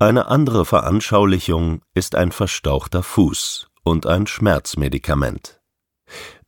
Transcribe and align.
Eine 0.00 0.28
andere 0.28 0.64
Veranschaulichung 0.64 1.82
ist 1.92 2.14
ein 2.14 2.30
verstauchter 2.30 3.02
Fuß 3.02 3.66
und 3.82 4.06
ein 4.06 4.28
Schmerzmedikament. 4.28 5.60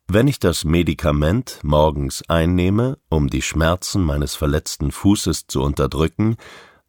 Wenn 0.07 0.28
ich 0.28 0.38
das 0.38 0.65
Medikament 0.65 1.58
morgens 1.65 2.23
einnehme, 2.28 2.99
um 3.08 3.28
die 3.28 3.42
Schmerzen 3.42 4.05
meines 4.05 4.36
verletzten 4.36 4.92
Fußes 4.92 5.49
zu 5.49 5.63
unterdrücken, 5.63 6.36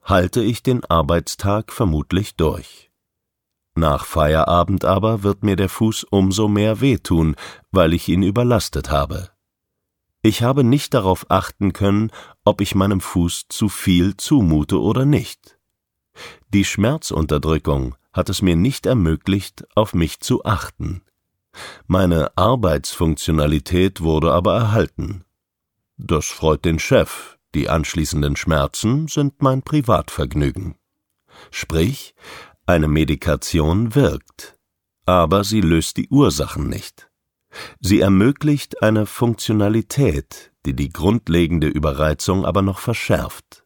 halte 0.04 0.44
ich 0.44 0.62
den 0.62 0.86
Arbeitstag 0.86 1.72
vermutlich 1.72 2.36
durch. 2.36 2.92
Nach 3.74 4.06
Feierabend 4.06 4.86
aber 4.86 5.24
wird 5.24 5.44
mir 5.44 5.56
der 5.56 5.70
Fuß 5.70 6.04
umso 6.12 6.48
mehr 6.48 6.80
wehtun, 6.80 7.36
weil 7.72 7.92
ich 7.92 8.08
ihn 8.08 8.22
überlastet 8.22 8.92
habe. 8.92 9.32
Ich 10.22 10.44
habe 10.44 10.64
nicht 10.64 10.94
darauf 10.94 11.26
achten 11.30 11.74
können, 11.74 12.12
ob 12.46 12.62
ich 12.62 12.76
meinem 12.76 13.02
Fuß 13.02 13.48
zu 13.50 13.68
viel 13.68 14.16
zumute 14.16 14.80
oder 14.80 15.06
nicht. 15.06 15.58
Die 16.54 16.66
Schmerzunterdrückung 16.66 17.96
hat 18.14 18.30
es 18.30 18.42
mir 18.42 18.56
nicht 18.56 18.86
ermöglicht, 18.86 19.66
auf 19.76 19.94
mich 19.94 20.20
zu 20.20 20.44
achten. 20.44 21.02
Meine 21.88 22.36
Arbeitsfunktionalität 22.38 24.02
wurde 24.02 24.32
aber 24.32 24.56
erhalten. 24.56 25.24
Das 25.98 26.26
freut 26.28 26.66
den 26.66 26.80
Chef, 26.80 27.38
die 27.54 27.70
anschließenden 27.70 28.36
Schmerzen 28.36 29.08
sind 29.08 29.42
mein 29.42 29.62
Privatvergnügen. 29.62 30.76
Sprich, 31.52 32.16
eine 32.66 32.88
Medikation 32.88 33.96
wirkt, 33.96 34.58
aber 35.06 35.44
sie 35.44 35.62
löst 35.62 35.98
die 35.98 36.08
Ursachen 36.10 36.70
nicht. 36.70 37.10
Sie 37.80 38.00
ermöglicht 38.00 38.82
eine 38.82 39.06
Funktionalität, 39.06 40.54
die 40.66 40.74
die 40.74 40.90
grundlegende 40.90 41.68
Überreizung 41.68 42.46
aber 42.46 42.62
noch 42.62 42.80
verschärft. 42.80 43.66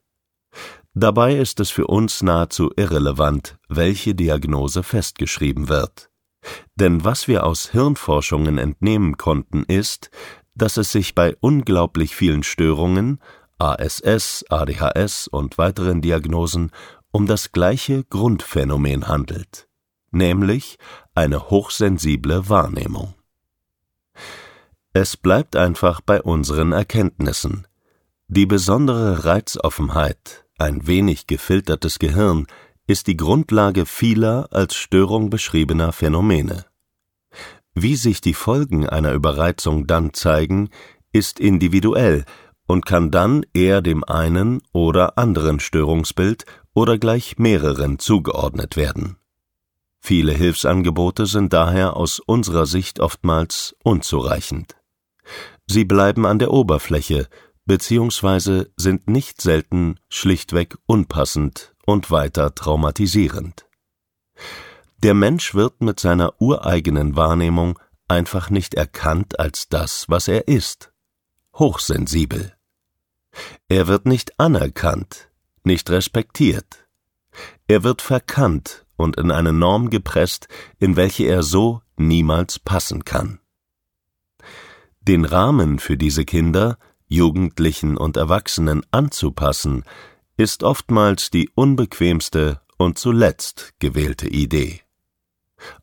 Dabei 0.98 1.36
ist 1.36 1.60
es 1.60 1.70
für 1.70 1.88
uns 1.88 2.24
nahezu 2.24 2.72
irrelevant, 2.78 3.58
welche 3.68 4.16
Diagnose 4.16 4.82
festgeschrieben 4.82 5.68
wird. 5.68 6.10
Denn 6.76 7.04
was 7.04 7.28
wir 7.28 7.46
aus 7.46 7.70
Hirnforschungen 7.70 8.58
entnehmen 8.58 9.18
konnten, 9.18 9.64
ist, 9.64 10.10
dass 10.56 10.78
es 10.78 10.94
sich 10.94 11.14
bei 11.14 11.36
unglaublich 11.42 12.16
vielen 12.16 12.44
Störungen, 12.44 13.20
ASS, 13.58 14.46
ADHS 14.50 15.28
und 15.28 15.58
weiteren 15.58 16.02
Diagnosen 16.02 16.72
um 17.12 17.28
das 17.28 17.52
gleiche 17.52 18.06
Grundphänomen 18.06 19.10
handelt, 19.10 19.68
nämlich 20.12 20.78
eine 21.14 21.50
hochsensible 21.50 22.48
Wahrnehmung. 22.48 23.16
Es 24.94 25.18
bleibt 25.18 25.58
einfach 25.58 26.00
bei 26.00 26.22
unseren 26.22 26.72
Erkenntnissen. 26.72 27.68
Die 28.28 28.46
besondere 28.46 29.26
Reizoffenheit, 29.26 30.45
ein 30.58 30.88
wenig 30.88 31.28
gefiltertes 31.28 32.00
Gehirn, 32.00 32.48
ist 32.88 33.08
die 33.08 33.18
Grundlage 33.18 33.86
vieler 33.86 34.48
als 34.52 34.76
Störung 34.76 35.30
beschriebener 35.30 35.92
Phänomene. 35.92 36.66
Wie 37.74 37.96
sich 37.96 38.22
die 38.22 38.34
Folgen 38.34 38.88
einer 38.88 39.12
Überreizung 39.12 39.88
dann 39.88 40.14
zeigen, 40.14 40.70
ist 41.12 41.40
individuell 41.40 42.26
und 42.68 42.86
kann 42.86 43.12
dann 43.12 43.46
eher 43.54 43.82
dem 43.82 44.04
einen 44.04 44.62
oder 44.72 45.18
anderen 45.18 45.60
Störungsbild 45.60 46.46
oder 46.74 46.98
gleich 46.98 47.38
mehreren 47.38 48.00
zugeordnet 48.00 48.76
werden. 48.76 49.18
Viele 50.00 50.34
Hilfsangebote 50.34 51.26
sind 51.26 51.52
daher 51.52 51.96
aus 51.96 52.20
unserer 52.20 52.66
Sicht 52.66 53.00
oftmals 53.00 53.76
unzureichend. 53.84 54.76
Sie 55.68 55.84
bleiben 55.84 56.26
an 56.26 56.38
der 56.38 56.52
Oberfläche 56.52 57.28
beziehungsweise 57.66 58.72
sind 58.78 59.08
nicht 59.08 59.42
selten 59.42 60.00
schlichtweg 60.10 60.78
unpassend 60.86 61.76
und 61.86 62.12
weiter 62.12 62.56
traumatisierend. 62.56 63.66
Der 65.04 65.14
Mensch 65.14 65.54
wird 65.54 65.82
mit 65.82 66.00
seiner 66.00 66.40
ureigenen 66.42 67.16
Wahrnehmung 67.16 67.80
einfach 68.08 68.50
nicht 68.50 68.74
erkannt 68.76 69.40
als 69.40 69.68
das, 69.70 70.06
was 70.10 70.28
er 70.28 70.48
ist, 70.48 70.92
hochsensibel. 71.56 72.54
Er 73.68 73.88
wird 73.88 74.06
nicht 74.06 74.40
anerkannt, 74.40 75.30
nicht 75.64 75.90
respektiert. 75.90 76.88
Er 77.68 77.84
wird 77.84 78.02
verkannt 78.02 78.86
und 78.96 79.18
in 79.18 79.32
eine 79.32 79.54
Norm 79.54 79.90
gepresst, 79.90 80.48
in 80.80 80.96
welche 80.96 81.26
er 81.26 81.44
so 81.44 81.82
niemals 81.98 82.60
passen 82.60 83.04
kann. 83.04 83.40
Den 85.02 85.26
Rahmen 85.26 85.80
für 85.80 85.98
diese 85.98 86.26
Kinder, 86.26 86.78
Jugendlichen 87.08 87.98
und 87.98 88.18
Erwachsenen 88.18 88.84
anzupassen, 88.92 89.84
ist 90.38 90.64
oftmals 90.64 91.30
die 91.30 91.50
unbequemste 91.56 92.62
und 92.78 92.98
zuletzt 92.98 93.74
gewählte 93.80 94.28
Idee. 94.28 94.82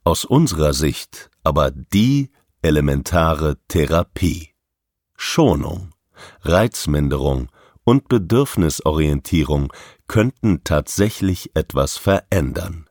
Aus 0.04 0.24
unserer 0.24 0.74
Sicht 0.74 1.30
aber 1.42 1.70
die 1.70 2.30
elementare 2.60 3.58
Therapie. 3.68 4.50
Schonung, 5.16 5.92
Reizminderung 6.42 7.50
und 7.84 8.08
Bedürfnisorientierung 8.08 9.72
könnten 10.06 10.62
tatsächlich 10.64 11.50
etwas 11.54 11.96
verändern. 11.96 12.88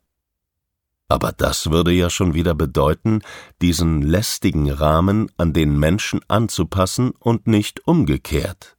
Aber 1.12 1.34
das 1.34 1.70
würde 1.70 1.92
ja 1.92 2.10
schon 2.10 2.36
wieder 2.36 2.56
bedeuten, 2.56 3.22
diesen 3.62 4.02
lästigen 4.02 4.72
Rahmen 4.72 5.30
an 5.36 5.52
den 5.52 5.78
Menschen 5.78 6.22
anzupassen 6.30 7.12
und 7.20 7.48
nicht 7.48 7.86
umgekehrt. 7.86 8.78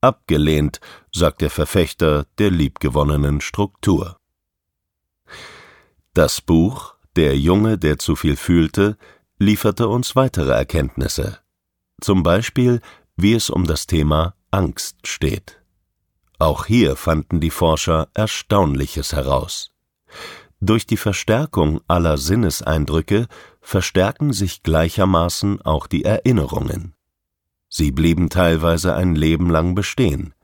Abgelehnt, 0.00 0.80
sagt 1.12 1.42
der 1.42 1.50
Verfechter 1.50 2.26
der 2.38 2.50
liebgewonnenen 2.50 3.40
Struktur. 3.40 4.18
Das 6.12 6.40
Buch 6.40 6.96
Der 7.14 7.38
Junge, 7.38 7.78
der 7.78 8.00
zu 8.00 8.16
viel 8.16 8.34
fühlte, 8.34 8.96
lieferte 9.38 9.86
uns 9.86 10.16
weitere 10.16 10.50
Erkenntnisse. 10.50 11.38
Zum 12.00 12.24
Beispiel, 12.24 12.80
wie 13.14 13.34
es 13.34 13.48
um 13.48 13.64
das 13.64 13.86
Thema 13.86 14.34
Angst 14.50 15.06
steht. 15.06 15.62
Auch 16.40 16.66
hier 16.66 16.96
fanden 16.96 17.38
die 17.38 17.50
Forscher 17.50 18.08
Erstaunliches 18.12 19.12
heraus. 19.12 19.70
Durch 20.60 20.86
die 20.86 20.96
Verstärkung 20.96 21.80
aller 21.88 22.16
Sinneseindrücke 22.16 23.26
verstärken 23.60 24.32
sich 24.32 24.62
gleichermaßen 24.62 25.60
auch 25.62 25.86
die 25.86 26.04
Erinnerungen. 26.04 26.94
Sie 27.68 27.90
blieben 27.90 28.30
teilweise 28.30 28.94
ein 28.94 29.14
Leben 29.14 29.50
lang 29.50 29.74
bestehen, 29.74 30.34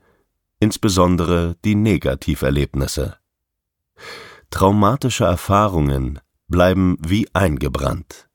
insbesondere 0.59 1.55
die 1.63 1.75
Negativerlebnisse. 1.75 3.17
Traumatische 4.49 5.23
Erfahrungen 5.23 6.19
bleiben 6.47 6.97
wie 6.99 7.27
eingebrannt. 7.33 8.29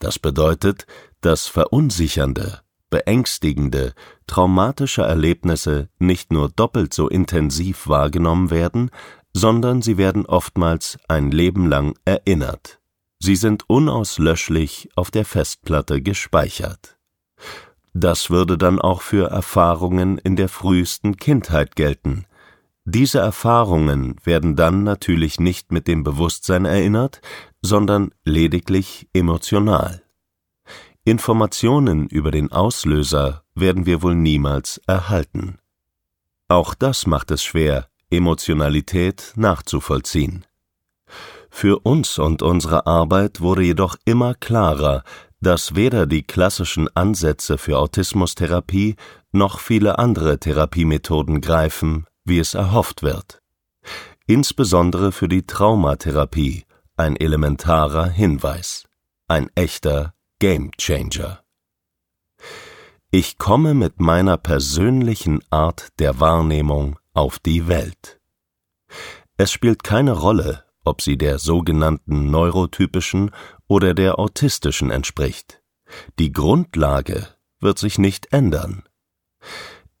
Das 0.00 0.18
bedeutet, 0.18 0.86
dass 1.20 1.46
verunsichernde, 1.46 2.60
beängstigende, 2.90 3.94
traumatische 4.26 5.02
Erlebnisse 5.02 5.88
nicht 5.98 6.32
nur 6.32 6.48
doppelt 6.48 6.94
so 6.94 7.08
intensiv 7.08 7.88
wahrgenommen 7.88 8.50
werden, 8.50 8.90
sondern 9.32 9.82
sie 9.82 9.98
werden 9.98 10.26
oftmals 10.26 10.98
ein 11.08 11.30
Leben 11.30 11.68
lang 11.68 11.94
erinnert. 12.04 12.80
Sie 13.20 13.36
sind 13.36 13.68
unauslöschlich 13.68 14.88
auf 14.94 15.10
der 15.10 15.24
Festplatte 15.24 16.00
gespeichert. 16.00 16.98
Das 17.92 18.30
würde 18.30 18.56
dann 18.56 18.80
auch 18.80 19.02
für 19.02 19.30
Erfahrungen 19.30 20.18
in 20.18 20.36
der 20.36 20.48
frühesten 20.48 21.16
Kindheit 21.16 21.74
gelten. 21.74 22.26
Diese 22.84 23.18
Erfahrungen 23.18 24.16
werden 24.24 24.56
dann 24.56 24.82
natürlich 24.82 25.40
nicht 25.40 25.72
mit 25.72 25.88
dem 25.88 26.04
Bewusstsein 26.04 26.64
erinnert, 26.64 27.20
sondern 27.60 28.12
lediglich 28.24 29.08
emotional. 29.12 30.02
Informationen 31.08 32.06
über 32.06 32.30
den 32.30 32.52
Auslöser 32.52 33.42
werden 33.54 33.86
wir 33.86 34.02
wohl 34.02 34.14
niemals 34.14 34.78
erhalten. 34.86 35.56
Auch 36.48 36.74
das 36.74 37.06
macht 37.06 37.30
es 37.30 37.42
schwer, 37.42 37.88
Emotionalität 38.10 39.32
nachzuvollziehen. 39.34 40.44
Für 41.48 41.78
uns 41.78 42.18
und 42.18 42.42
unsere 42.42 42.86
Arbeit 42.86 43.40
wurde 43.40 43.62
jedoch 43.62 43.96
immer 44.04 44.34
klarer, 44.34 45.02
dass 45.40 45.74
weder 45.74 46.04
die 46.04 46.24
klassischen 46.24 46.94
Ansätze 46.94 47.56
für 47.56 47.78
Autismustherapie 47.78 48.96
noch 49.32 49.60
viele 49.60 49.98
andere 49.98 50.38
Therapiemethoden 50.38 51.40
greifen, 51.40 52.04
wie 52.26 52.38
es 52.38 52.52
erhofft 52.52 53.02
wird. 53.02 53.40
Insbesondere 54.26 55.10
für 55.12 55.28
die 55.28 55.46
Traumatherapie 55.46 56.64
ein 56.98 57.16
elementarer 57.16 58.10
Hinweis, 58.10 58.84
ein 59.26 59.48
echter 59.54 60.12
Game 60.40 60.70
Changer. 60.78 61.42
Ich 63.10 63.38
komme 63.38 63.74
mit 63.74 64.00
meiner 64.00 64.36
persönlichen 64.36 65.42
Art 65.50 65.88
der 65.98 66.20
Wahrnehmung 66.20 66.96
auf 67.12 67.40
die 67.40 67.66
Welt. 67.66 68.20
Es 69.36 69.50
spielt 69.50 69.82
keine 69.82 70.12
Rolle, 70.12 70.64
ob 70.84 71.02
sie 71.02 71.18
der 71.18 71.40
sogenannten 71.40 72.30
neurotypischen 72.30 73.32
oder 73.66 73.94
der 73.94 74.20
autistischen 74.20 74.92
entspricht. 74.92 75.60
Die 76.20 76.30
Grundlage 76.30 77.26
wird 77.58 77.80
sich 77.80 77.98
nicht 77.98 78.32
ändern. 78.32 78.84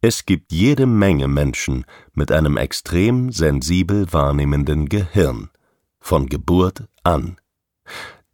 Es 0.02 0.24
gibt 0.24 0.52
jede 0.52 0.86
Menge 0.86 1.26
Menschen 1.26 1.84
mit 2.12 2.30
einem 2.30 2.56
extrem 2.58 3.32
sensibel 3.32 4.12
wahrnehmenden 4.12 4.88
Gehirn, 4.88 5.50
von 5.98 6.28
Geburt 6.28 6.86
an. 7.02 7.40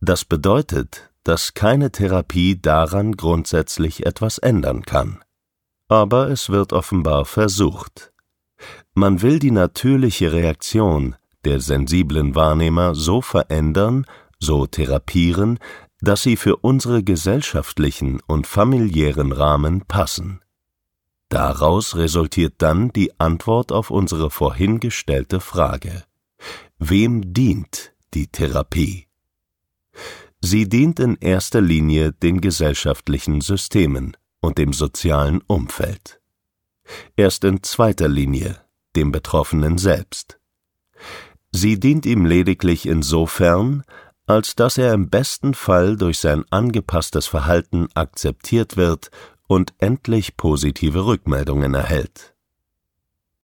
Das 0.00 0.26
bedeutet, 0.26 1.10
dass 1.24 1.54
keine 1.54 1.90
Therapie 1.90 2.60
daran 2.60 3.12
grundsätzlich 3.12 4.06
etwas 4.06 4.38
ändern 4.38 4.82
kann. 4.82 5.22
Aber 5.88 6.28
es 6.28 6.50
wird 6.50 6.72
offenbar 6.72 7.24
versucht. 7.24 8.12
Man 8.94 9.22
will 9.22 9.38
die 9.38 9.50
natürliche 9.50 10.32
Reaktion 10.32 11.16
der 11.44 11.60
sensiblen 11.60 12.34
Wahrnehmer 12.34 12.94
so 12.94 13.20
verändern, 13.20 14.06
so 14.38 14.66
therapieren, 14.66 15.58
dass 16.00 16.22
sie 16.22 16.36
für 16.36 16.56
unsere 16.56 17.02
gesellschaftlichen 17.02 18.20
und 18.26 18.46
familiären 18.46 19.32
Rahmen 19.32 19.82
passen. 19.86 20.40
Daraus 21.28 21.96
resultiert 21.96 22.54
dann 22.58 22.92
die 22.92 23.18
Antwort 23.18 23.72
auf 23.72 23.90
unsere 23.90 24.30
vorhin 24.30 24.80
gestellte 24.80 25.40
Frage. 25.40 26.04
Wem 26.78 27.32
dient 27.32 27.92
die 28.12 28.26
Therapie? 28.26 29.06
Sie 30.46 30.68
dient 30.68 31.00
in 31.00 31.16
erster 31.16 31.62
Linie 31.62 32.12
den 32.12 32.42
gesellschaftlichen 32.42 33.40
Systemen 33.40 34.14
und 34.42 34.58
dem 34.58 34.74
sozialen 34.74 35.40
Umfeld. 35.46 36.20
Erst 37.16 37.44
in 37.44 37.62
zweiter 37.62 38.08
Linie 38.08 38.58
dem 38.94 39.10
Betroffenen 39.10 39.78
selbst. 39.78 40.38
Sie 41.50 41.80
dient 41.80 42.04
ihm 42.04 42.26
lediglich 42.26 42.84
insofern, 42.84 43.84
als 44.26 44.54
dass 44.54 44.76
er 44.76 44.92
im 44.92 45.08
besten 45.08 45.54
Fall 45.54 45.96
durch 45.96 46.18
sein 46.18 46.44
angepasstes 46.50 47.26
Verhalten 47.26 47.88
akzeptiert 47.94 48.76
wird 48.76 49.10
und 49.46 49.72
endlich 49.78 50.36
positive 50.36 51.06
Rückmeldungen 51.06 51.72
erhält 51.72 52.33